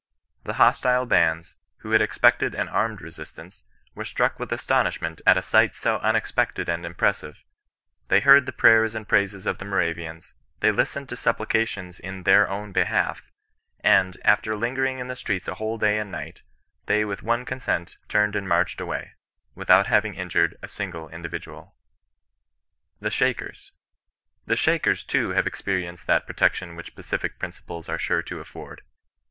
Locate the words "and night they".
15.99-17.05